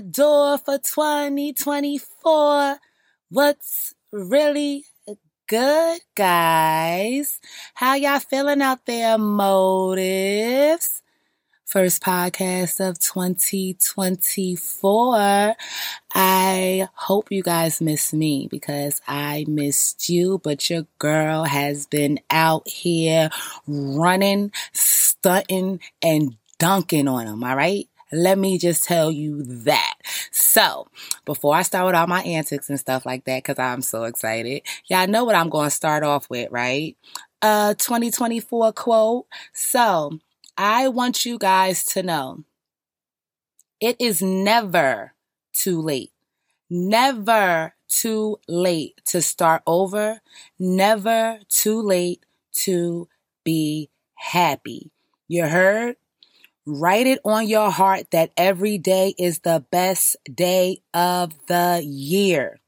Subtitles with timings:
[0.00, 2.78] door for 2024.
[3.30, 4.84] What's really
[5.48, 7.40] good, guys?
[7.74, 11.02] How y'all feeling out there, motives?
[11.64, 15.54] First podcast of 2024.
[16.14, 22.20] I hope you guys miss me because I missed you, but your girl has been
[22.30, 23.28] out here
[23.66, 27.86] running, stunting, and dunking on them, all right?
[28.12, 29.94] Let me just tell you that.
[30.30, 30.88] So,
[31.24, 34.62] before I start with all my antics and stuff like that, because I'm so excited,
[34.88, 36.96] y'all know what I'm going to start off with, right?
[37.42, 39.26] Uh, 2024 quote.
[39.52, 40.18] So,
[40.56, 42.44] I want you guys to know
[43.80, 45.12] it is never
[45.52, 46.12] too late.
[46.70, 50.20] Never too late to start over.
[50.58, 52.24] Never too late
[52.64, 53.08] to
[53.44, 54.90] be happy.
[55.28, 55.96] You heard?
[56.70, 62.60] Write it on your heart that every day is the best day of the year.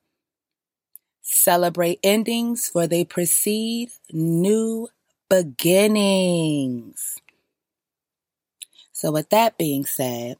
[1.20, 4.88] Celebrate endings, for they precede new
[5.28, 7.20] beginnings.
[8.90, 10.38] So, with that being said,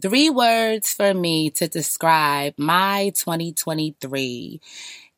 [0.00, 4.62] three words for me to describe my 2023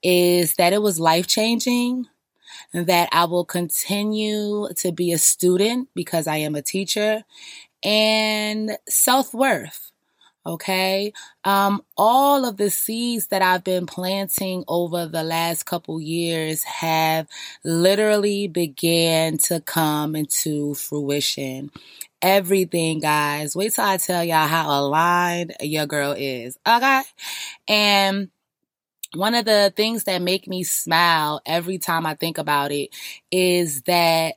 [0.02, 2.08] is that it was life changing,
[2.72, 7.24] that I will continue to be a student because I am a teacher
[7.82, 9.92] and self worth.
[10.46, 11.12] Okay.
[11.44, 17.26] Um, all of the seeds that I've been planting over the last couple years have
[17.64, 21.70] literally began to come into fruition.
[22.20, 23.56] Everything, guys.
[23.56, 26.58] Wait till I tell y'all how aligned your girl is.
[26.66, 27.02] Okay.
[27.66, 28.30] And
[29.14, 32.90] one of the things that make me smile every time I think about it
[33.30, 34.34] is that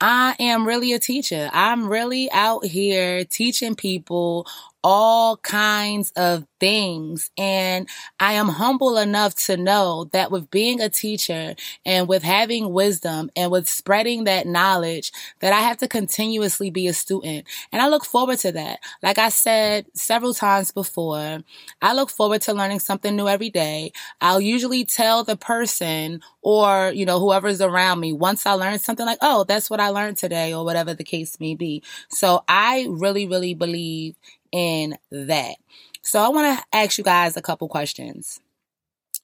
[0.00, 1.48] I am really a teacher.
[1.52, 4.46] I'm really out here teaching people
[4.84, 7.30] all kinds of things.
[7.38, 7.88] And
[8.20, 11.54] I am humble enough to know that with being a teacher
[11.84, 16.86] and with having wisdom and with spreading that knowledge, that I have to continuously be
[16.86, 17.46] a student.
[17.72, 18.80] And I look forward to that.
[19.02, 21.40] Like I said several times before,
[21.80, 23.92] I look forward to learning something new every day.
[24.20, 29.06] I'll usually tell the person or, you know, whoever's around me once I learn something
[29.06, 31.82] like, oh, that's what I learned today or whatever the case may be.
[32.08, 34.16] So I really, really believe
[34.52, 35.56] in that.
[36.02, 38.40] So I want to ask you guys a couple questions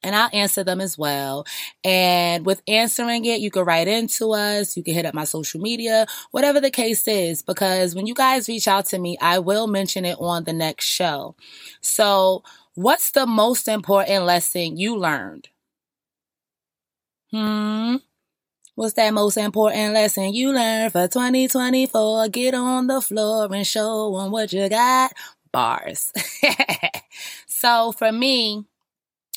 [0.03, 1.45] and I'll answer them as well.
[1.85, 5.61] And with answering it, you can write into us, you can hit up my social
[5.61, 9.67] media, whatever the case is, because when you guys reach out to me, I will
[9.67, 11.35] mention it on the next show.
[11.81, 12.43] So,
[12.75, 15.49] what's the most important lesson you learned?
[17.31, 17.97] Hmm.
[18.79, 22.29] What's that most important lesson you learned for 2024?
[22.29, 25.13] Get on the floor and show them what you got.
[25.51, 26.13] Bars.
[27.49, 28.65] so for me,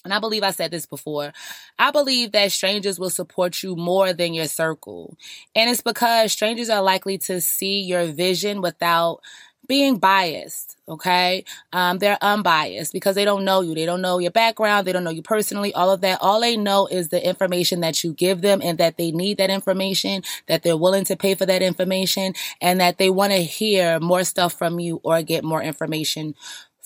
[0.06, 1.34] and I believe I said this before,
[1.79, 5.18] I believe that strangers will support you more than your circle.
[5.56, 9.22] And it's because strangers are likely to see your vision without
[9.71, 11.45] being biased, okay?
[11.71, 13.73] Um, they're unbiased because they don't know you.
[13.73, 14.85] They don't know your background.
[14.85, 16.19] They don't know you personally, all of that.
[16.21, 19.49] All they know is the information that you give them and that they need that
[19.49, 23.97] information, that they're willing to pay for that information, and that they want to hear
[24.01, 26.35] more stuff from you or get more information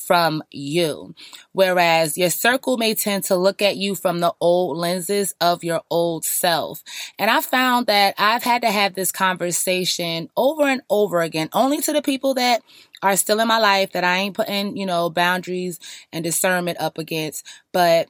[0.06, 1.16] from you.
[1.52, 5.81] Whereas your circle may tend to look at you from the old lenses of your
[5.90, 6.84] old self.
[7.18, 11.81] And I found that I've had to have this conversation over and over again, only
[11.81, 12.62] to the people that
[13.02, 15.80] are still in my life that I ain't putting, you know, boundaries
[16.12, 17.46] and discernment up against.
[17.72, 18.10] But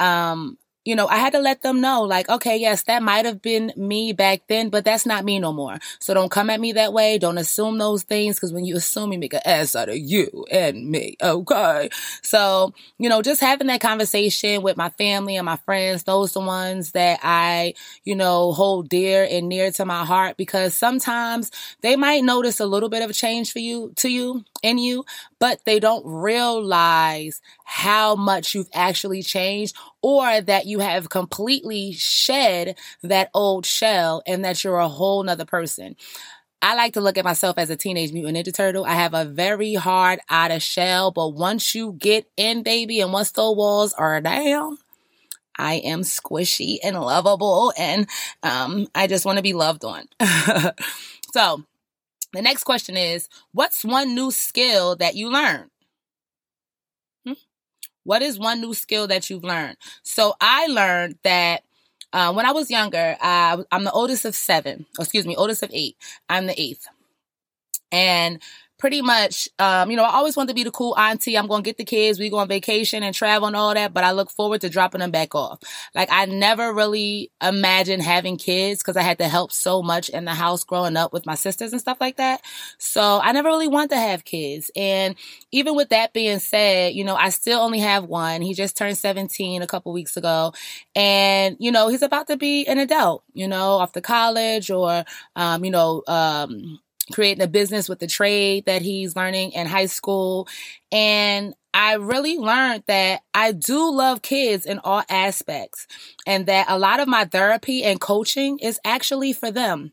[0.00, 3.40] um you know, I had to let them know, like, okay, yes, that might have
[3.40, 5.78] been me back then, but that's not me no more.
[6.00, 7.18] So don't come at me that way.
[7.18, 10.44] Don't assume those things, because when you assume, you make an ass out of you
[10.50, 11.16] and me.
[11.22, 11.88] Okay.
[12.22, 16.40] So, you know, just having that conversation with my family and my friends, those the
[16.40, 17.74] ones that I,
[18.04, 21.50] you know, hold dear and near to my heart, because sometimes
[21.82, 25.04] they might notice a little bit of a change for you, to you, in you,
[25.42, 32.78] but they don't realize how much you've actually changed or that you have completely shed
[33.02, 35.96] that old shell and that you're a whole nother person.
[36.62, 38.84] I like to look at myself as a teenage mutant ninja turtle.
[38.84, 43.32] I have a very hard outer shell, but once you get in, baby, and once
[43.32, 44.78] the walls are down,
[45.58, 48.08] I am squishy and lovable and
[48.44, 50.04] um, I just want to be loved on.
[51.34, 51.64] so
[52.32, 55.70] the next question is what's one new skill that you learned?
[57.26, 57.32] Hmm?
[58.04, 59.76] What is one new skill that you've learned?
[60.02, 61.62] So I learned that
[62.12, 65.70] uh, when I was younger, uh, I'm the oldest of seven, excuse me, oldest of
[65.72, 65.96] eight.
[66.28, 66.86] I'm the eighth.
[67.90, 68.40] And
[68.82, 71.38] pretty much, um, you know, I always wanted to be the cool auntie.
[71.38, 72.18] I'm going to get the kids.
[72.18, 74.98] We go on vacation and travel and all that, but I look forward to dropping
[74.98, 75.60] them back off.
[75.94, 80.24] Like I never really imagined having kids because I had to help so much in
[80.24, 82.40] the house growing up with my sisters and stuff like that.
[82.78, 84.68] So I never really wanted to have kids.
[84.74, 85.14] And
[85.52, 88.42] even with that being said, you know, I still only have one.
[88.42, 90.54] He just turned 17 a couple weeks ago.
[90.96, 95.04] And, you know, he's about to be an adult, you know, off to college or,
[95.36, 96.80] um, you know, um,
[97.12, 100.48] creating a business with the trade that he's learning in high school.
[100.90, 105.86] And I really learned that I do love kids in all aspects
[106.26, 109.92] and that a lot of my therapy and coaching is actually for them.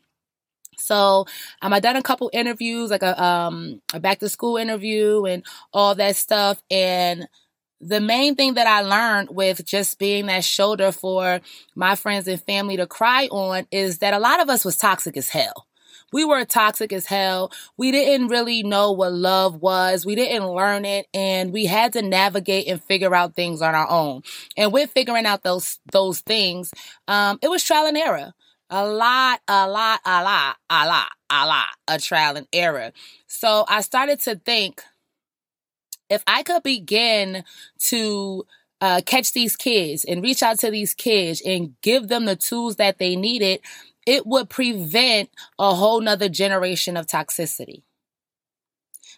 [0.78, 1.26] So
[1.62, 5.44] um, I done a couple interviews, like a um a back to school interview and
[5.72, 6.62] all that stuff.
[6.70, 7.28] And
[7.80, 11.40] the main thing that I learned with just being that shoulder for
[11.74, 15.16] my friends and family to cry on is that a lot of us was toxic
[15.16, 15.66] as hell.
[16.12, 17.52] We were toxic as hell.
[17.76, 20.04] We didn't really know what love was.
[20.04, 23.88] We didn't learn it and we had to navigate and figure out things on our
[23.88, 24.22] own.
[24.56, 26.70] And with figuring out those, those things,
[27.08, 28.32] um, it was trial and error.
[28.70, 32.92] A lot, a lot, a lot, a lot, a lot of trial and error.
[33.26, 34.82] So I started to think
[36.08, 37.44] if I could begin
[37.88, 38.46] to
[38.80, 42.76] uh, catch these kids and reach out to these kids and give them the tools
[42.76, 43.60] that they needed,
[44.06, 47.82] it would prevent a whole nother generation of toxicity.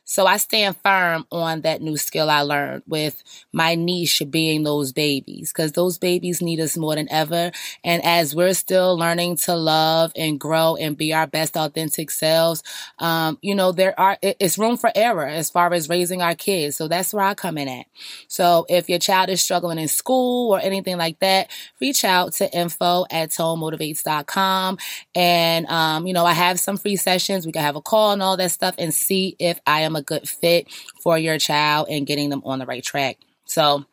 [0.04, 3.22] So I stand firm on that new skill I learned with
[3.52, 7.50] my niche being those babies because those babies need us more than ever.
[7.84, 12.62] And as we're still learning to love and grow and be our best authentic selves,
[12.98, 16.76] um, you know, there are, it's room for error as far as raising our kids.
[16.76, 17.86] So that's where I come in at.
[18.28, 21.50] So if your child is struggling in school or anything like that,
[21.80, 24.78] reach out to info at tonemotivates.com.
[25.14, 27.46] And, um, you know, I have some free sessions.
[27.46, 30.02] We can have a call and all that stuff and see if I am a
[30.02, 30.70] good fit
[31.02, 33.18] for your child and getting them on the right track.
[33.44, 33.84] So,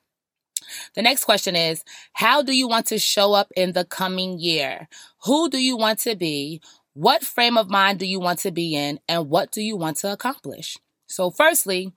[0.96, 4.88] the next question is How do you want to show up in the coming year?
[5.26, 6.62] Who do you want to be?
[6.94, 9.00] What frame of mind do you want to be in?
[9.08, 10.78] And what do you want to accomplish?
[11.08, 11.94] So, firstly,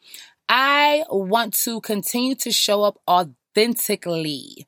[0.49, 4.67] I want to continue to show up authentically.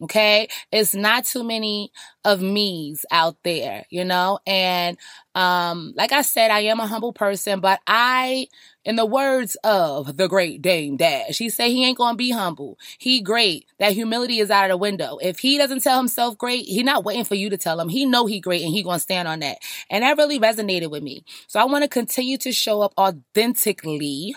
[0.00, 0.48] Okay.
[0.72, 1.92] It's not too many
[2.24, 4.38] of me's out there, you know?
[4.46, 4.96] And,
[5.34, 8.48] um, like I said, I am a humble person, but I,
[8.84, 12.78] in the words of the great Dame Dash, he said he ain't gonna be humble.
[12.98, 13.66] He great.
[13.78, 15.18] That humility is out of the window.
[15.22, 17.88] If he doesn't tell himself great, he not waiting for you to tell him.
[17.90, 19.58] He know he great and he gonna stand on that.
[19.90, 21.24] And that really resonated with me.
[21.46, 24.34] So I want to continue to show up authentically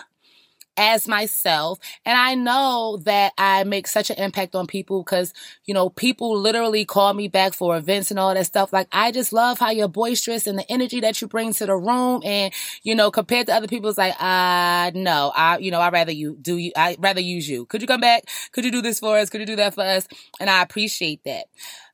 [0.76, 1.78] as myself.
[2.04, 5.32] And I know that I make such an impact on people because,
[5.64, 8.72] you know, people literally call me back for events and all that stuff.
[8.72, 11.76] Like, I just love how you're boisterous and the energy that you bring to the
[11.76, 12.22] room.
[12.24, 15.92] And, you know, compared to other people, it's like, uh, no, I, you know, I'd
[15.92, 17.66] rather you do you, I'd rather use you.
[17.66, 18.24] Could you come back?
[18.52, 19.30] Could you do this for us?
[19.30, 20.06] Could you do that for us?
[20.40, 21.46] And I appreciate that.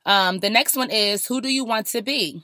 [0.05, 2.43] Um, the next one is, who do you want to be?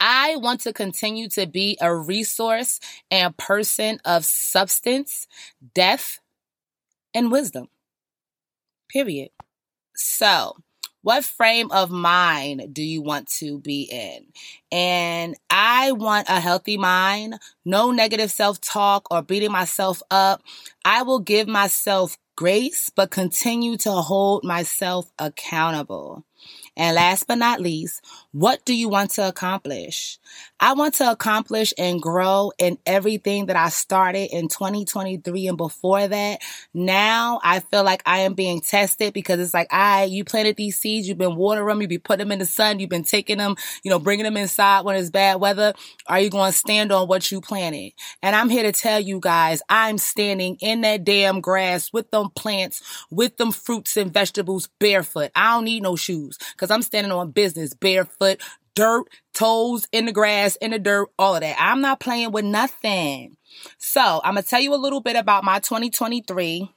[0.00, 5.26] I want to continue to be a resource and person of substance,
[5.74, 6.20] depth,
[7.14, 7.68] and wisdom.
[8.88, 9.30] Period.
[9.96, 10.56] So,
[11.02, 14.26] what frame of mind do you want to be in?
[14.72, 20.42] And I want a healthy mind, no negative self talk or beating myself up.
[20.84, 26.24] I will give myself grace, but continue to hold myself accountable.
[26.78, 30.18] And last but not least, what do you want to accomplish?
[30.60, 36.06] I want to accomplish and grow in everything that I started in 2023 and before
[36.06, 36.40] that.
[36.72, 40.78] Now I feel like I am being tested because it's like, I, you planted these
[40.78, 43.38] seeds, you've been watering them, you've been putting them in the sun, you've been taking
[43.38, 45.74] them, you know, bringing them inside when it's bad weather.
[46.06, 47.92] Are you going to stand on what you planted?
[48.22, 52.30] And I'm here to tell you guys, I'm standing in that damn grass with them
[52.30, 55.32] plants, with them fruits and vegetables barefoot.
[55.34, 58.42] I don't need no shoes because I'm standing on business barefoot,
[58.74, 61.56] dirt, toes in the grass, in the dirt, all of that.
[61.58, 63.36] I'm not playing with nothing.
[63.78, 66.70] So I'm going to tell you a little bit about my 2023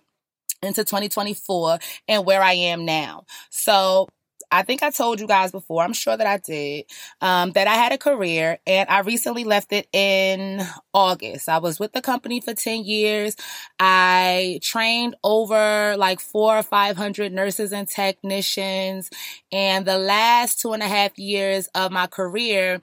[0.63, 3.25] into 2024 and where I am now.
[3.49, 4.07] So
[4.51, 6.85] I think I told you guys before, I'm sure that I did,
[7.21, 10.61] um, that I had a career and I recently left it in
[10.93, 11.47] August.
[11.47, 13.35] I was with the company for 10 years.
[13.79, 19.09] I trained over like four or 500 nurses and technicians.
[19.51, 22.81] And the last two and a half years of my career,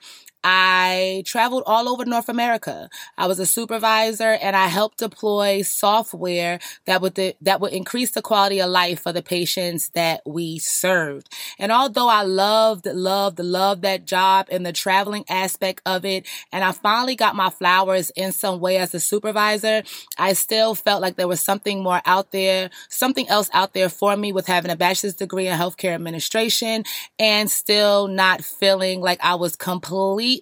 [0.51, 2.89] I traveled all over North America.
[3.19, 8.23] I was a supervisor and I helped deploy software that would that would increase the
[8.23, 11.31] quality of life for the patients that we served.
[11.59, 16.65] And although I loved, loved, loved that job and the traveling aspect of it, and
[16.65, 19.83] I finally got my flowers in some way as a supervisor,
[20.17, 24.17] I still felt like there was something more out there, something else out there for
[24.17, 26.85] me with having a bachelor's degree in healthcare administration
[27.19, 30.38] and still not feeling like I was completely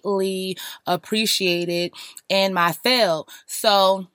[0.85, 1.93] appreciated
[2.29, 3.29] in my field.
[3.45, 4.07] So,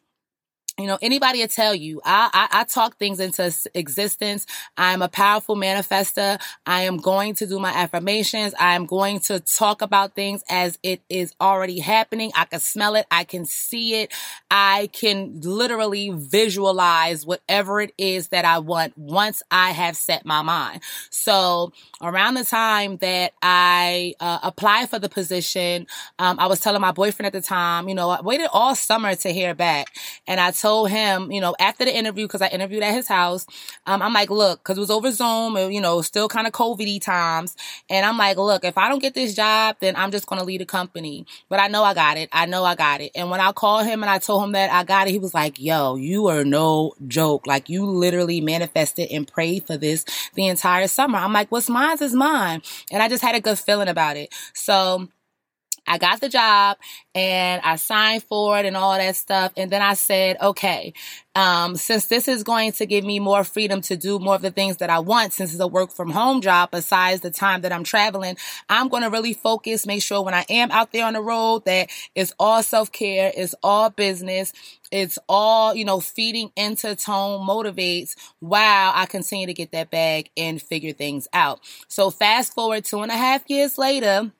[0.78, 4.46] you know, anybody will tell you, I, I, I, talk things into existence.
[4.78, 6.40] I'm a powerful manifester.
[6.64, 8.54] I am going to do my affirmations.
[8.58, 12.32] I am going to talk about things as it is already happening.
[12.34, 13.04] I can smell it.
[13.10, 14.14] I can see it.
[14.50, 20.40] I can literally visualize whatever it is that I want once I have set my
[20.40, 20.80] mind.
[21.10, 25.86] So around the time that I uh, applied for the position,
[26.18, 29.14] um, I was telling my boyfriend at the time, you know, I waited all summer
[29.16, 29.88] to hear back
[30.26, 33.46] and I told him, you know, after the interview, cause I interviewed at his house,
[33.86, 37.02] um, I'm like, look, cause it was over Zoom, you know, still kind of COVID
[37.02, 37.56] times.
[37.90, 40.46] And I'm like, look, if I don't get this job, then I'm just going to
[40.46, 41.26] leave the company.
[41.48, 42.28] But I know I got it.
[42.32, 43.10] I know I got it.
[43.14, 45.34] And when I called him and I told him that I got it, he was
[45.34, 47.46] like, yo, you are no joke.
[47.46, 50.04] Like you literally manifested and prayed for this
[50.34, 51.18] the entire summer.
[51.18, 52.62] I'm like, what's mine is mine.
[52.90, 54.32] And I just had a good feeling about it.
[54.54, 55.08] So,
[55.86, 56.78] I got the job
[57.14, 59.52] and I signed for it and all that stuff.
[59.56, 60.92] And then I said, okay,
[61.34, 64.50] um, since this is going to give me more freedom to do more of the
[64.50, 67.72] things that I want, since it's a work from home job, besides the time that
[67.72, 68.36] I'm traveling,
[68.68, 71.64] I'm going to really focus, make sure when I am out there on the road
[71.64, 74.52] that it's all self care, it's all business,
[74.90, 80.30] it's all, you know, feeding into tone motivates while I continue to get that bag
[80.36, 81.60] and figure things out.
[81.88, 84.32] So fast forward two and a half years later,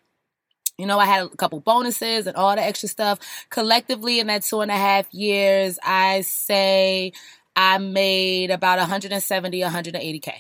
[0.83, 3.21] you know, I had a couple bonuses and all the extra stuff.
[3.51, 7.13] Collectively, in that two and a half years, I say
[7.55, 10.33] I made about 170, 180K.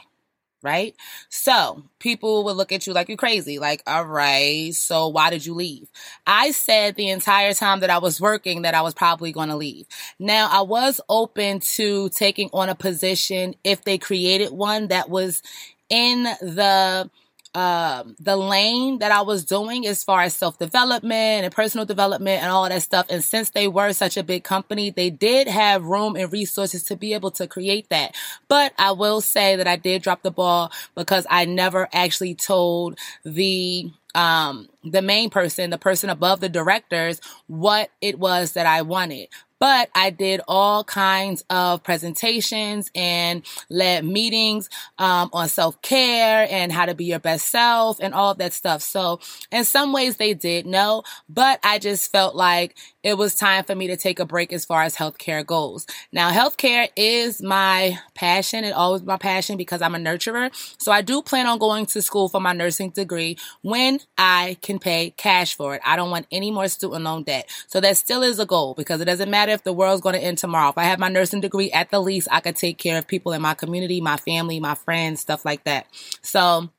[0.60, 0.96] Right?
[1.28, 3.60] So people would look at you like you're crazy.
[3.60, 5.88] Like, all right, so why did you leave?
[6.26, 9.56] I said the entire time that I was working that I was probably going to
[9.56, 9.86] leave.
[10.18, 15.40] Now, I was open to taking on a position if they created one that was
[15.88, 17.10] in the
[17.54, 22.42] um, the lane that I was doing as far as self development and personal development
[22.42, 23.06] and all that stuff.
[23.10, 26.96] And since they were such a big company, they did have room and resources to
[26.96, 28.14] be able to create that.
[28.48, 32.98] But I will say that I did drop the ball because I never actually told
[33.24, 38.82] the um, the main person, the person above the directors, what it was that I
[38.82, 39.28] wanted.
[39.62, 46.72] But I did all kinds of presentations and led meetings um, on self care and
[46.72, 48.82] how to be your best self and all that stuff.
[48.82, 49.20] So
[49.52, 53.74] in some ways they did know, but I just felt like it was time for
[53.74, 55.86] me to take a break as far as healthcare goes.
[56.12, 58.64] Now, healthcare is my passion.
[58.64, 60.50] It always my passion because I'm a nurturer.
[60.80, 64.78] So I do plan on going to school for my nursing degree when I can
[64.78, 65.82] pay cash for it.
[65.84, 67.48] I don't want any more student loan debt.
[67.66, 70.22] So that still is a goal because it doesn't matter if the world's going to
[70.22, 70.70] end tomorrow.
[70.70, 73.32] If I have my nursing degree, at the least, I could take care of people
[73.32, 75.86] in my community, my family, my friends, stuff like that.
[76.22, 76.70] So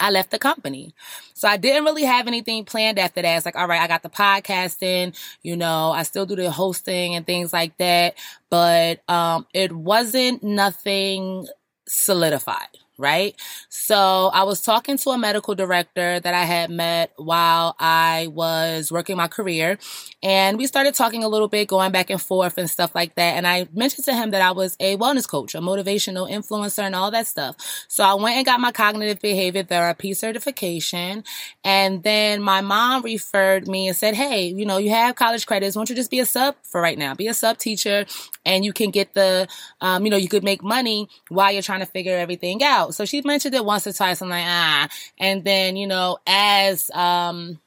[0.00, 0.94] I left the company.
[1.34, 3.36] So I didn't really have anything planned after that.
[3.36, 7.14] It's like, all right, I got the podcasting, you know, I still do the hosting
[7.14, 8.14] and things like that,
[8.50, 11.46] but um it wasn't nothing
[11.88, 12.68] solidified
[13.00, 13.34] right?
[13.68, 18.92] So I was talking to a medical director that I had met while I was
[18.92, 19.78] working my career
[20.22, 23.36] and we started talking a little bit, going back and forth and stuff like that.
[23.36, 26.94] And I mentioned to him that I was a wellness coach, a motivational influencer and
[26.94, 27.56] all that stuff.
[27.88, 31.24] So I went and got my cognitive behavior therapy certification.
[31.64, 35.74] And then my mom referred me and said, Hey, you know, you have college credits.
[35.74, 37.14] Why don't you just be a sub for right now?
[37.14, 38.04] Be a sub teacher
[38.44, 39.48] and you can get the,
[39.80, 42.89] um, you know, you could make money while you're trying to figure everything out.
[42.92, 44.20] So she mentioned it once or twice.
[44.20, 44.88] I'm like, ah.
[45.18, 47.60] And then, you know, as, um,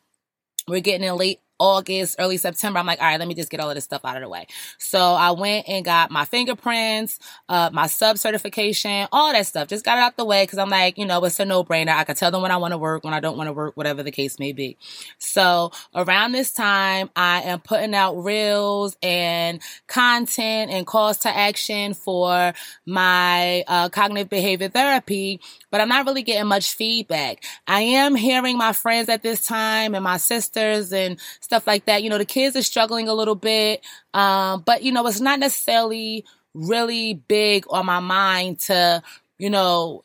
[0.67, 3.59] we're getting in late August, early September, I'm like, all right, let me just get
[3.59, 4.47] all of this stuff out of the way.
[4.77, 9.67] So I went and got my fingerprints, uh, my sub certification, all that stuff.
[9.67, 11.95] Just got it out the way because I'm like, you know, it's a no brainer.
[11.95, 13.77] I could tell them when I want to work, when I don't want to work,
[13.77, 14.77] whatever the case may be.
[15.19, 21.93] So around this time, I am putting out reels and content and calls to action
[21.93, 22.53] for
[22.85, 25.39] my uh, cognitive behavior therapy,
[25.71, 27.43] but I'm not really getting much feedback.
[27.67, 32.03] I am hearing my friends at this time and my sisters and stuff like that.
[32.03, 33.85] You know, the kids are struggling a little bit.
[34.13, 39.03] Um, but you know, it's not necessarily really big on my mind to,
[39.37, 40.03] you know,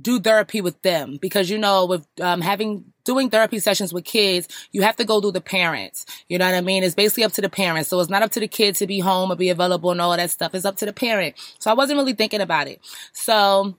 [0.00, 4.46] do therapy with them because you know with um, having doing therapy sessions with kids
[4.70, 6.06] you have to go through the parents.
[6.28, 6.84] You know what i mean?
[6.84, 7.90] It's basically up to the parents.
[7.90, 10.16] So it's not up to the kid to be home or be available and all
[10.16, 10.54] that stuff.
[10.54, 11.34] It's up to the parent.
[11.58, 12.80] So i wasn't really thinking about it.
[13.12, 13.74] So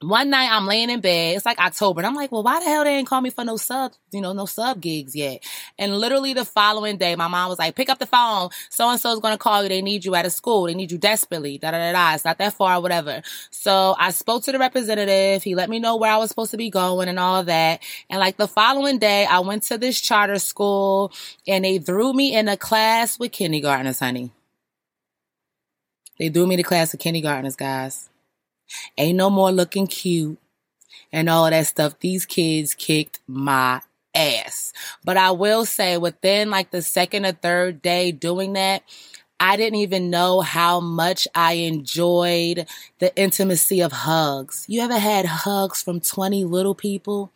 [0.00, 1.36] one night I'm laying in bed.
[1.36, 2.00] It's like October.
[2.00, 4.20] And I'm like, well, why the hell they ain't call me for no sub, you
[4.20, 5.42] know, no sub gigs yet?
[5.78, 8.50] And literally the following day, my mom was like, pick up the phone.
[8.70, 9.68] So and so is going to call you.
[9.68, 10.64] They need you at a school.
[10.66, 11.58] They need you desperately.
[11.58, 12.14] Da da da da.
[12.14, 13.22] It's not that far, whatever.
[13.50, 15.42] So I spoke to the representative.
[15.42, 17.82] He let me know where I was supposed to be going and all that.
[18.10, 21.12] And like the following day, I went to this charter school
[21.46, 24.32] and they threw me in a class with kindergartners, honey.
[26.18, 28.08] They threw me to class with kindergartners, guys.
[28.96, 30.38] Ain't no more looking cute
[31.12, 31.98] and all that stuff.
[32.00, 33.82] These kids kicked my
[34.14, 34.72] ass.
[35.04, 38.82] But I will say within like the second or third day doing that,
[39.40, 42.66] I didn't even know how much I enjoyed
[42.98, 44.64] the intimacy of hugs.
[44.68, 47.32] You ever had hugs from 20 little people?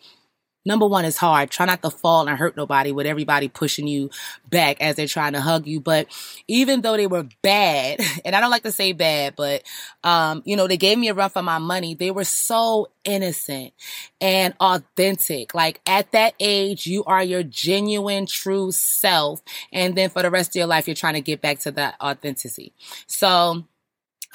[0.69, 1.51] Number one is hard.
[1.51, 4.11] Try not to fall and hurt nobody with everybody pushing you
[4.49, 5.81] back as they're trying to hug you.
[5.81, 6.07] But
[6.47, 9.63] even though they were bad, and I don't like to say bad, but,
[10.05, 11.95] um, you know, they gave me a run for my money.
[11.95, 13.73] They were so innocent
[14.21, 15.55] and authentic.
[15.55, 19.41] Like at that age, you are your genuine, true self.
[19.73, 21.97] And then for the rest of your life, you're trying to get back to that
[22.01, 22.75] authenticity.
[23.07, 23.65] So,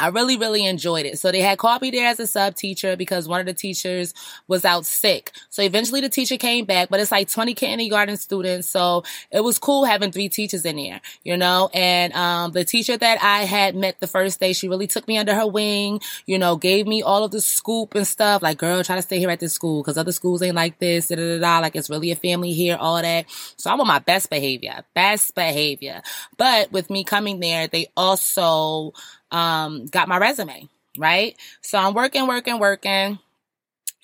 [0.03, 1.17] I really, really enjoyed it.
[1.17, 4.13] So they had called me there as a sub teacher because one of the teachers
[4.49, 5.31] was out sick.
[5.49, 8.67] So eventually the teacher came back, but it's like 20 kindergarten students.
[8.67, 12.97] So it was cool having three teachers in there, you know, and, um, the teacher
[12.97, 16.37] that I had met the first day, she really took me under her wing, you
[16.37, 18.41] know, gave me all of the scoop and stuff.
[18.41, 21.07] Like, girl, try to stay here at this school because other schools ain't like this,
[21.07, 21.59] da, da, da, da.
[21.59, 23.25] Like it's really a family here, all that.
[23.55, 26.01] So I'm on my best behavior, best behavior.
[26.37, 28.91] But with me coming there, they also,
[29.33, 31.35] um, got my resume, right?
[31.61, 33.19] So I'm working, working, working.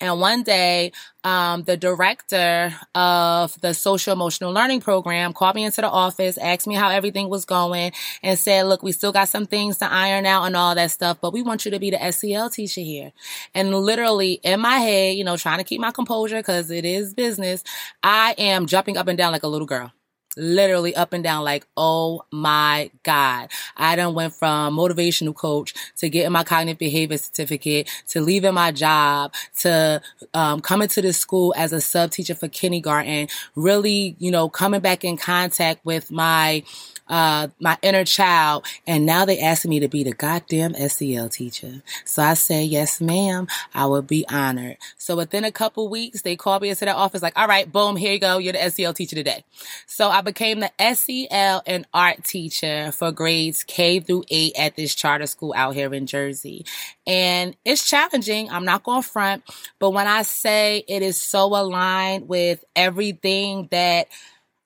[0.02, 0.92] And one day,
[1.24, 6.66] um, the director of the social emotional learning program called me into the office, asked
[6.66, 10.24] me how everything was going, and said, look, we still got some things to iron
[10.24, 13.12] out and all that stuff, but we want you to be the SEL teacher here.
[13.54, 17.12] And literally in my head, you know, trying to keep my composure because it is
[17.12, 17.62] business,
[18.02, 19.92] I am jumping up and down like a little girl
[20.36, 23.50] literally up and down like, oh my God.
[23.76, 28.72] I done went from motivational coach to getting my cognitive behavior certificate to leaving my
[28.72, 30.00] job to
[30.34, 34.80] um, coming to the school as a sub teacher for kindergarten, really, you know, coming
[34.80, 36.62] back in contact with my
[37.10, 38.64] uh, my inner child.
[38.86, 41.82] And now they asking me to be the goddamn SEL teacher.
[42.04, 43.48] So I say, yes, ma'am.
[43.74, 44.78] I would be honored.
[44.96, 47.96] So within a couple weeks, they called me into their office like, all right, boom,
[47.96, 48.38] here you go.
[48.38, 49.44] You're the SEL teacher today.
[49.86, 54.94] So I became the SEL and art teacher for grades K through eight at this
[54.94, 56.64] charter school out here in Jersey.
[57.06, 58.50] And it's challenging.
[58.50, 59.42] I'm not going to front,
[59.80, 64.06] but when I say it is so aligned with everything that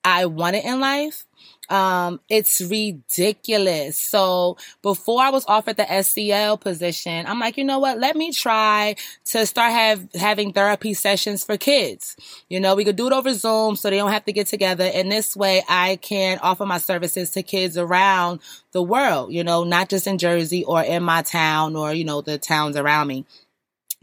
[0.03, 1.24] I wanted in life,
[1.69, 3.97] um, it's ridiculous.
[3.97, 7.99] So before I was offered the SEL position, I'm like, you know what?
[7.99, 12.15] Let me try to start have having therapy sessions for kids.
[12.49, 14.89] You know, we could do it over Zoom so they don't have to get together.
[14.93, 18.39] And this way I can offer my services to kids around
[18.71, 22.21] the world, you know, not just in Jersey or in my town or, you know,
[22.21, 23.25] the towns around me.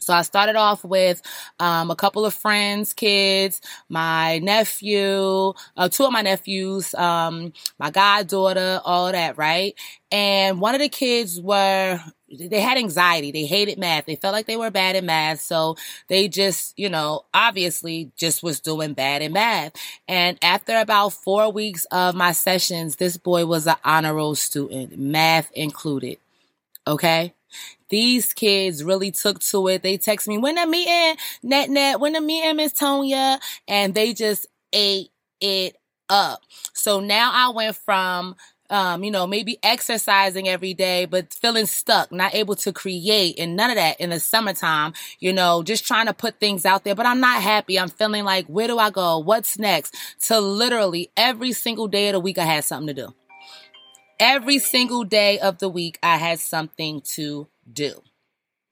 [0.03, 1.23] So I started off with
[1.61, 7.91] um, a couple of friends, kids, my nephew, uh, two of my nephews, um, my
[7.91, 9.75] goddaughter, all that, right?
[10.11, 13.31] And one of the kids were, they had anxiety.
[13.31, 14.07] They hated math.
[14.07, 15.41] They felt like they were bad in math.
[15.41, 15.77] So
[16.09, 19.73] they just, you know, obviously just was doing bad in math.
[20.09, 24.99] And after about four weeks of my sessions, this boy was an honor roll student,
[24.99, 26.19] math included.
[26.87, 27.35] Okay.
[27.92, 29.83] These kids really took to it.
[29.83, 34.14] They text me, when the meeting, net net, when the meeting, Miss Tonya, and they
[34.14, 35.11] just ate
[35.42, 35.76] it
[36.09, 36.40] up.
[36.72, 38.35] So now I went from
[38.70, 43.55] um, you know, maybe exercising every day, but feeling stuck, not able to create and
[43.55, 46.94] none of that in the summertime, you know, just trying to put things out there,
[46.94, 47.78] but I'm not happy.
[47.78, 49.18] I'm feeling like, where do I go?
[49.18, 49.94] What's next?
[50.28, 53.14] To literally every single day of the week, I had something to do.
[54.18, 58.03] Every single day of the week, I had something to do.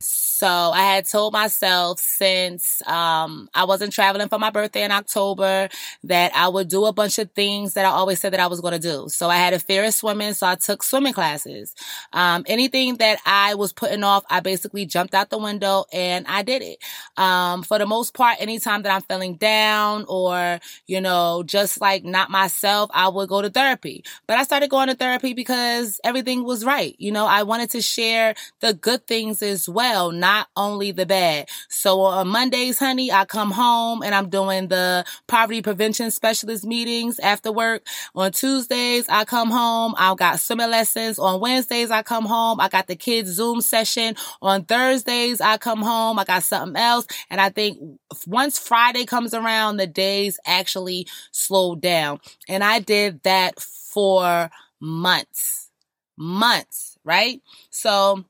[0.02, 5.68] So I had told myself since um, I wasn't traveling for my birthday in October
[6.04, 8.62] that I would do a bunch of things that I always said that I was
[8.62, 9.10] going to do.
[9.10, 11.74] So I had a fear of swimming, so I took swimming classes.
[12.14, 16.42] Um, anything that I was putting off, I basically jumped out the window and I
[16.42, 16.78] did it.
[17.16, 22.04] Um, for the most part, anytime that I'm feeling down or you know just like
[22.04, 24.04] not myself, I would go to therapy.
[24.26, 26.94] But I started going to therapy because everything was right.
[26.98, 31.04] You know, I wanted to share the good things as well, not not only the
[31.04, 31.48] bad.
[31.68, 37.18] So on Mondays, honey, I come home and I'm doing the poverty prevention specialist meetings
[37.18, 37.86] after work.
[38.14, 39.94] On Tuesdays, I come home.
[39.98, 41.18] I've got swimming lessons.
[41.18, 42.60] On Wednesdays, I come home.
[42.60, 44.14] I got the kids Zoom session.
[44.40, 46.18] On Thursdays, I come home.
[46.18, 47.06] I got something else.
[47.28, 47.78] And I think
[48.26, 52.20] once Friday comes around, the days actually slow down.
[52.48, 54.50] And I did that for
[54.80, 55.70] months,
[56.16, 57.42] months, right?
[57.70, 58.24] So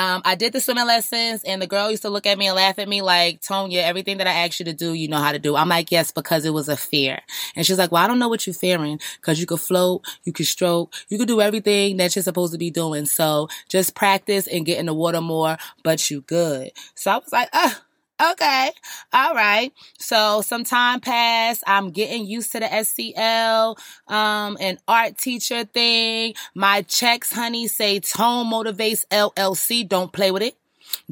[0.00, 2.56] um, I did the swimming lessons and the girl used to look at me and
[2.56, 5.30] laugh at me like, Tonya, everything that I asked you to do, you know how
[5.30, 5.56] to do.
[5.56, 7.20] I'm like, yes, because it was a fear.
[7.54, 10.32] And she's like, well, I don't know what you're fearing because you could float, you
[10.32, 13.04] could stroke, you could do everything that you're supposed to be doing.
[13.04, 16.70] So just practice and get in the water more, but you good.
[16.94, 17.82] So I was like, ah.
[18.20, 18.70] Okay.
[19.12, 19.72] All right.
[19.98, 21.64] So some time passed.
[21.66, 23.78] I'm getting used to the SEL,
[24.08, 26.34] um, and art teacher thing.
[26.54, 29.88] My checks, honey, say Tone Motivates LLC.
[29.88, 30.56] Don't play with it.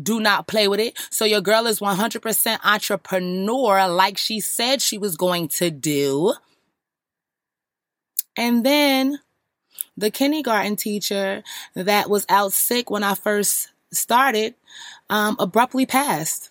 [0.00, 0.98] Do not play with it.
[1.10, 6.34] So your girl is 100% entrepreneur like she said she was going to do.
[8.36, 9.20] And then
[9.96, 11.42] the kindergarten teacher
[11.74, 14.54] that was out sick when I first started,
[15.08, 16.50] um, abruptly passed.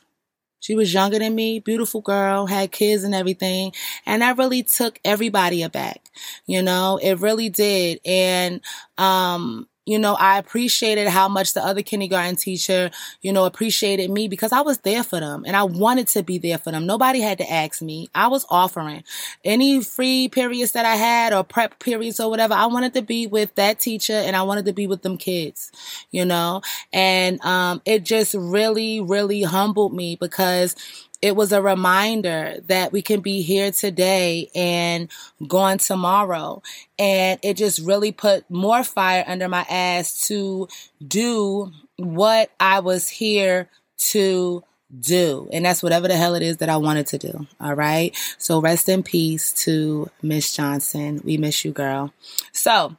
[0.60, 3.74] She was younger than me, beautiful girl, had kids and everything.
[4.06, 6.02] And that really took everybody aback.
[6.46, 8.00] You know, it really did.
[8.06, 8.62] And,
[8.98, 14.28] um, you know, I appreciated how much the other kindergarten teacher, you know, appreciated me
[14.28, 16.86] because I was there for them and I wanted to be there for them.
[16.86, 18.10] Nobody had to ask me.
[18.14, 19.06] I was offering
[19.46, 22.54] any free periods that I had or prep periods or whatever.
[22.54, 25.72] I wanted to be with that teacher and I wanted to be with them kids,
[26.12, 30.76] you know, and, um, it just really, really humbled me because
[31.22, 35.10] it was a reminder that we can be here today and
[35.48, 36.62] gone tomorrow.
[37.00, 40.68] And it just really put more fire under my ass to
[41.06, 44.64] do what I was here to
[45.00, 45.50] do.
[45.52, 47.48] And that's whatever the hell it is that I wanted to do.
[47.60, 48.16] All right.
[48.38, 51.22] So rest in peace to Miss Johnson.
[51.24, 52.14] We miss you, girl.
[52.52, 52.96] So,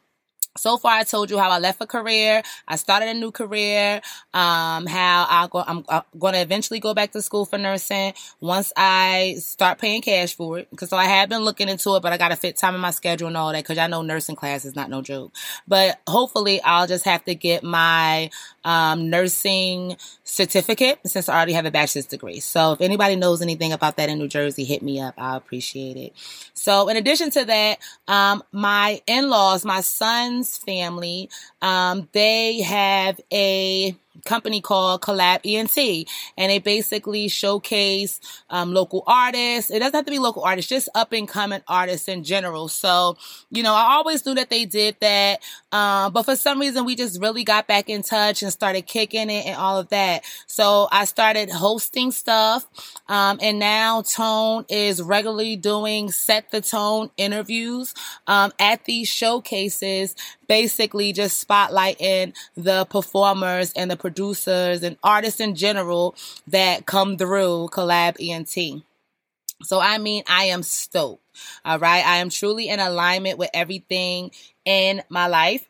[0.58, 4.00] so far I told you how I left a career, I started a new career,
[4.34, 8.12] um, how I go, I'm, I'm going to eventually go back to school for nursing
[8.40, 10.68] once I start paying cash for it.
[10.76, 12.80] Cause so I have been looking into it, but I got to fit time in
[12.80, 13.64] my schedule and all that.
[13.64, 15.32] Cause I know nursing class is not no joke,
[15.66, 18.30] but hopefully I'll just have to get my,
[18.68, 22.38] um, nursing certificate since I already have a bachelor's degree.
[22.38, 25.14] So if anybody knows anything about that in New Jersey, hit me up.
[25.16, 26.12] I appreciate it.
[26.52, 27.78] So in addition to that,
[28.08, 31.30] um, my in-laws, my son's family,
[31.62, 39.70] um, they have a company called Colab ENT, and they basically showcase um, local artists.
[39.70, 42.68] It doesn't have to be local artists, just up and coming artists in general.
[42.68, 43.16] So,
[43.50, 45.40] you know, I always knew that they did that,
[45.72, 49.30] um, but for some reason, we just really got back in touch and started kicking
[49.30, 50.24] it and all of that.
[50.46, 52.66] So I started hosting stuff,
[53.08, 57.94] um, and now Tone is regularly doing set the tone interviews
[58.26, 60.14] um, at these showcases
[60.48, 66.14] basically just spotlighting the performers and the producers and artists in general
[66.46, 68.82] that come through Colab ENT.
[69.62, 71.22] So, I mean, I am stoked.
[71.64, 72.04] All right.
[72.04, 74.30] I am truly in alignment with everything
[74.64, 75.68] in my life.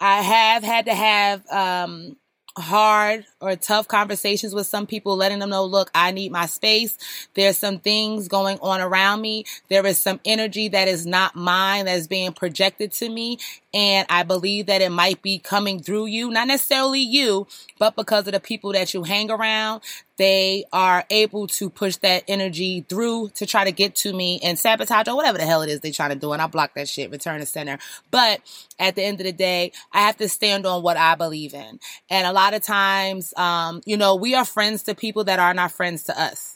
[0.00, 2.16] I have had to have, um,
[2.56, 6.96] hard or tough conversations with some people, letting them know, look, I need my space.
[7.34, 9.44] There's some things going on around me.
[9.68, 13.38] There is some energy that is not mine that is being projected to me.
[13.72, 18.26] And I believe that it might be coming through you, not necessarily you, but because
[18.28, 19.82] of the people that you hang around,
[20.16, 24.58] they are able to push that energy through to try to get to me and
[24.58, 26.32] sabotage or whatever the hell it is they're trying to do.
[26.32, 27.78] And I block that shit, return to center.
[28.10, 28.40] But
[28.78, 31.80] at the end of the day, I have to stand on what I believe in.
[32.10, 35.54] And a lot of times, um, you know, we are friends to people that are
[35.54, 36.53] not friends to us.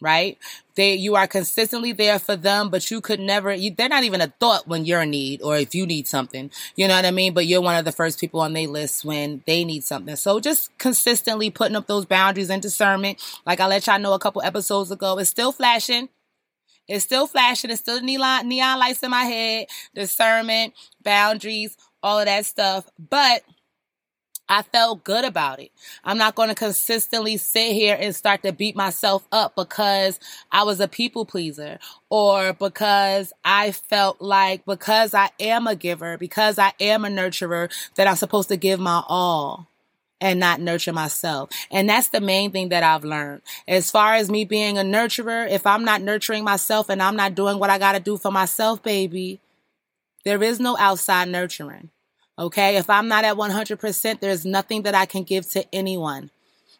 [0.00, 0.38] Right?
[0.74, 4.20] They, you are consistently there for them, but you could never, you, they're not even
[4.20, 6.50] a thought when you're in need or if you need something.
[6.76, 7.34] You know what I mean?
[7.34, 10.16] But you're one of the first people on their list when they need something.
[10.16, 13.22] So just consistently putting up those boundaries and discernment.
[13.46, 16.08] Like I let y'all know a couple episodes ago, it's still flashing.
[16.88, 17.70] It's still flashing.
[17.70, 22.88] It's still neon, neon lights in my head, discernment, boundaries, all of that stuff.
[22.98, 23.42] But
[24.50, 25.70] I felt good about it.
[26.02, 30.18] I'm not going to consistently sit here and start to beat myself up because
[30.50, 31.78] I was a people pleaser
[32.10, 37.70] or because I felt like because I am a giver, because I am a nurturer,
[37.94, 39.68] that I'm supposed to give my all
[40.20, 41.50] and not nurture myself.
[41.70, 43.42] And that's the main thing that I've learned.
[43.68, 47.36] As far as me being a nurturer, if I'm not nurturing myself and I'm not
[47.36, 49.38] doing what I got to do for myself, baby,
[50.24, 51.90] there is no outside nurturing.
[52.40, 52.78] Okay.
[52.78, 56.30] If I'm not at 100%, there's nothing that I can give to anyone.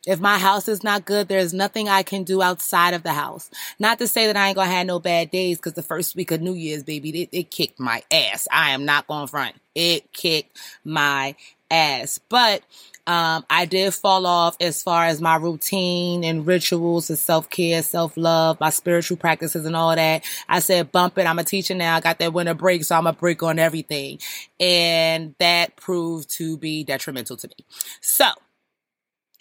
[0.06, 3.50] If my house is not good, there's nothing I can do outside of the house.
[3.78, 6.30] Not to say that I ain't gonna have no bad days because the first week
[6.30, 8.48] of New Year's, baby, it, it kicked my ass.
[8.50, 9.56] I am not going front.
[9.74, 11.36] It kicked my
[11.70, 12.20] ass.
[12.28, 12.62] But
[13.06, 17.82] um, I did fall off as far as my routine and rituals and self care,
[17.82, 20.24] self love, my spiritual practices and all that.
[20.48, 21.26] I said, bump it.
[21.26, 21.96] I'm a teacher now.
[21.96, 24.20] I got that winter break, so I'm a break on everything.
[24.58, 27.64] And that proved to be detrimental to me.
[28.00, 28.26] So,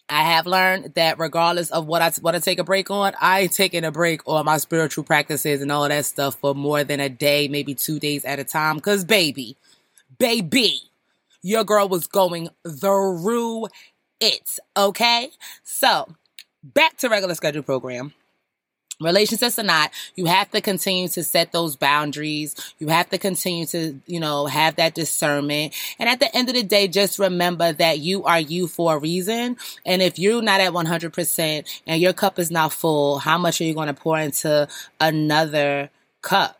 [0.09, 3.41] I have learned that regardless of what I want to take a break on, I
[3.41, 6.99] ain't taking a break on my spiritual practices and all that stuff for more than
[6.99, 8.79] a day, maybe two days at a time.
[8.79, 9.55] Cause baby,
[10.17, 10.88] baby,
[11.41, 13.67] your girl was going through
[14.19, 14.59] it.
[14.75, 15.29] Okay.
[15.63, 16.07] So
[16.63, 18.13] back to regular schedule program.
[19.01, 22.53] Relationships or not, you have to continue to set those boundaries.
[22.79, 25.73] You have to continue to, you know, have that discernment.
[25.99, 28.99] And at the end of the day, just remember that you are you for a
[28.99, 29.55] reason.
[29.85, 33.63] And if you're not at 100% and your cup is not full, how much are
[33.63, 34.67] you going to pour into
[34.99, 35.89] another
[36.21, 36.58] cup?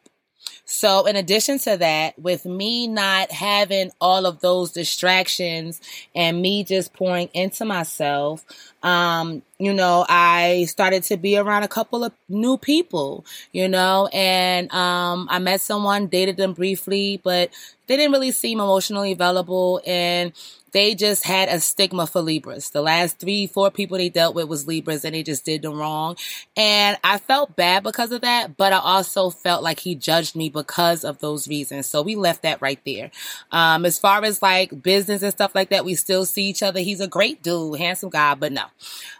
[0.66, 5.82] So, in addition to that, with me not having all of those distractions
[6.16, 8.46] and me just pouring into myself,
[8.84, 14.08] um, you know, I started to be around a couple of new people, you know,
[14.14, 17.50] and um, I met someone, dated them briefly, but
[17.88, 19.82] they didn't really seem emotionally available.
[19.86, 20.32] And
[20.72, 22.70] they just had a stigma for Libras.
[22.70, 25.78] The last three, four people they dealt with was Libras and they just did them
[25.78, 26.18] wrong.
[26.56, 30.50] And I felt bad because of that, but I also felt like he judged me
[30.50, 31.88] because of those reasons.
[31.88, 33.12] So we left that right there.
[33.52, 36.80] Um, as far as like business and stuff like that, we still see each other.
[36.80, 38.66] He's a great dude, handsome guy, but no,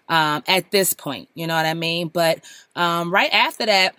[0.08, 2.10] um, at this point, you know what I mean?
[2.10, 2.44] But,
[2.76, 3.96] um, right after that,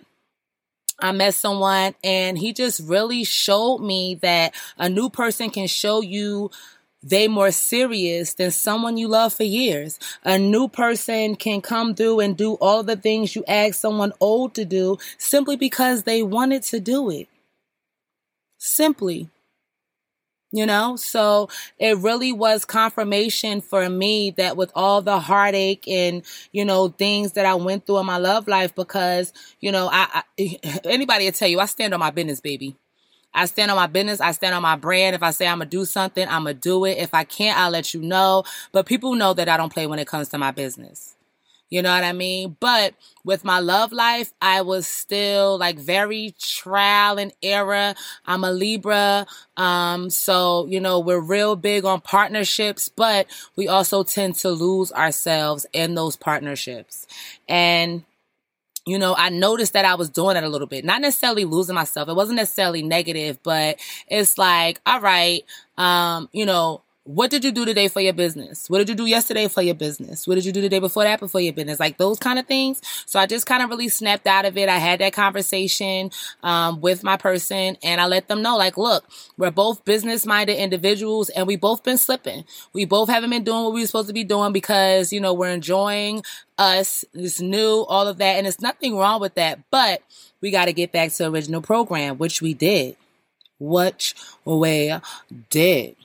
[1.01, 6.01] I met someone and he just really showed me that a new person can show
[6.01, 6.51] you
[7.03, 9.99] they more serious than someone you love for years.
[10.23, 14.53] A new person can come through and do all the things you ask someone old
[14.55, 17.27] to do simply because they wanted to do it.
[18.57, 19.29] Simply.
[20.53, 21.47] You know, so
[21.79, 27.33] it really was confirmation for me that with all the heartache and, you know, things
[27.33, 31.31] that I went through in my love life, because, you know, I, I anybody will
[31.31, 32.75] tell you, I stand on my business, baby.
[33.33, 34.19] I stand on my business.
[34.19, 35.15] I stand on my brand.
[35.15, 36.97] If I say I'm going to do something, I'm going to do it.
[36.97, 38.43] If I can't, I'll let you know.
[38.71, 41.15] But people know that I don't play when it comes to my business.
[41.71, 42.57] You know what I mean?
[42.59, 47.95] But with my love life, I was still like very trial and error.
[48.27, 49.25] I'm a Libra.
[49.55, 54.91] Um, so, you know, we're real big on partnerships, but we also tend to lose
[54.91, 57.07] ourselves in those partnerships.
[57.47, 58.03] And
[58.91, 61.75] you know, I noticed that I was doing it a little bit, not necessarily losing
[61.75, 62.09] myself.
[62.09, 65.45] It wasn't necessarily negative, but it's like, all right,
[65.77, 68.69] um, you know, what did you do today for your business?
[68.69, 70.27] What did you do yesterday for your business?
[70.27, 71.79] What did you do the day before that before your business?
[71.79, 72.79] Like those kind of things.
[73.07, 74.69] So I just kind of really snapped out of it.
[74.69, 76.11] I had that conversation
[76.43, 80.57] um, with my person and I let them know, like, look, we're both business minded
[80.57, 82.45] individuals and we both been slipping.
[82.71, 85.33] We both haven't been doing what we were supposed to be doing because, you know,
[85.33, 86.21] we're enjoying
[86.59, 88.37] us, it's new, all of that.
[88.37, 89.59] And it's nothing wrong with that.
[89.71, 90.03] But
[90.39, 92.95] we got to get back to original program, which we did.
[93.59, 94.93] Which we
[95.49, 95.95] did.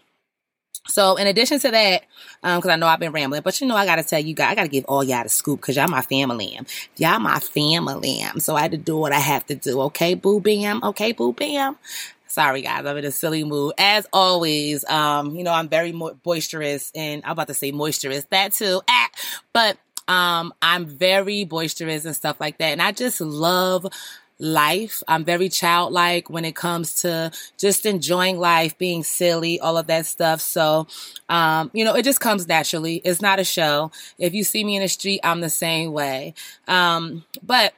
[0.89, 2.05] So in addition to that,
[2.43, 4.53] um, cause I know I've been rambling, but you know, I gotta tell you guys,
[4.53, 6.55] I gotta give all y'all the scoop cause y'all my family.
[6.57, 6.67] Am.
[6.97, 8.21] Y'all my family.
[8.21, 8.41] Am.
[8.41, 9.81] So I had to do what I have to do.
[9.83, 10.83] Okay, boo bam.
[10.83, 11.77] Okay, boo bam.
[12.29, 13.73] Sorry guys, I'm in a silly mood.
[13.79, 18.25] As always, um, you know, I'm very mo- boisterous and I'm about to say moisturous,
[18.27, 18.83] that too.
[18.89, 19.09] Ah,
[19.55, 22.73] but, um, I'm very boisterous and stuff like that.
[22.73, 23.87] And I just love
[24.39, 25.03] life.
[25.09, 30.07] I'm very childlike when it comes to just enjoying life, being silly, all of that
[30.07, 30.41] stuff.
[30.41, 30.87] So,
[31.29, 32.97] um, you know, it just comes naturally.
[32.97, 33.91] It's not a show.
[34.19, 36.35] If you see me in the street, I'm the same way.
[36.69, 37.75] Um, but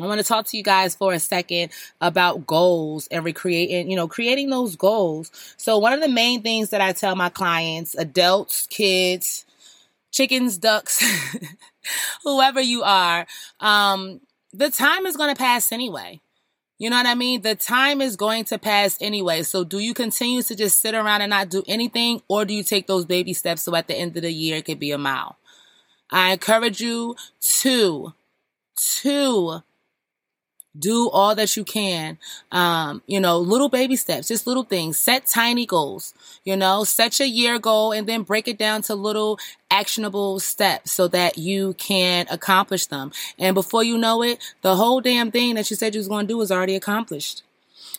[0.00, 3.96] I want to talk to you guys for a second about goals and recreating, you
[3.96, 5.30] know, creating those goals.
[5.56, 9.46] So one of the main things that I tell my clients, adults, kids,
[10.10, 11.02] chickens, ducks,
[12.24, 13.26] whoever you are,
[13.60, 14.20] um,
[14.56, 16.20] the time is going to pass anyway.
[16.78, 17.42] You know what I mean?
[17.42, 19.42] The time is going to pass anyway.
[19.42, 22.62] So do you continue to just sit around and not do anything or do you
[22.62, 24.98] take those baby steps so at the end of the year it could be a
[24.98, 25.36] mile?
[26.10, 28.12] I encourage you to,
[29.00, 29.62] to
[30.78, 32.18] do all that you can.
[32.52, 34.98] Um, you know, little baby steps, just little things.
[34.98, 38.94] Set tiny goals, you know, set your year goal and then break it down to
[38.94, 39.38] little
[39.70, 43.12] actionable steps so that you can accomplish them.
[43.38, 46.26] And before you know it, the whole damn thing that you said you was going
[46.26, 47.42] to do is already accomplished.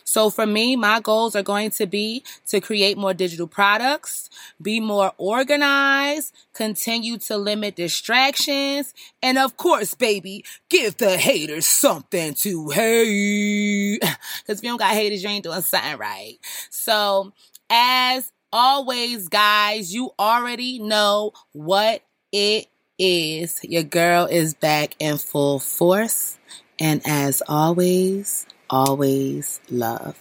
[0.06, 4.30] So for me, my goals are going to be to create more digital products,
[4.62, 12.34] be more organized, continue to limit distractions, and of course, baby, give the haters something
[12.34, 14.00] to hate.
[14.46, 16.38] Cause if you don't got haters, you ain't doing something right.
[16.70, 17.32] So
[17.68, 23.60] as always, guys, you already know what it is.
[23.64, 26.38] Your girl is back in full force.
[26.78, 30.16] And as always, always love.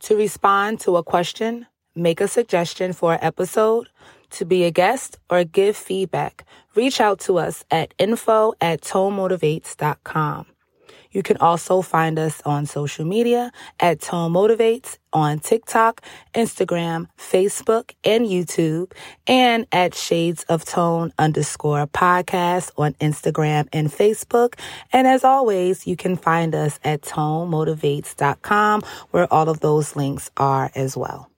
[0.00, 3.88] To respond to a question, make a suggestion for an episode,
[4.30, 6.44] to be a guest, or give feedback,
[6.74, 10.46] reach out to us at info at tonemotivates.com.
[11.16, 13.50] You can also find us on social media
[13.80, 16.02] at Tone Motivates on TikTok,
[16.34, 18.92] Instagram, Facebook, and YouTube,
[19.26, 24.58] and at Shades of Tone underscore podcast on Instagram and Facebook.
[24.92, 30.70] And as always, you can find us at tonemotivates.com where all of those links are
[30.74, 31.30] as well.